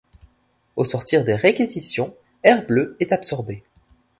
Au 0.77 0.83
sortir 0.83 1.23
des 1.23 1.35
réquisitions, 1.35 2.15
Air 2.43 2.65
Bleu 2.65 2.97
est 2.99 3.11
absorbée. 3.11 3.63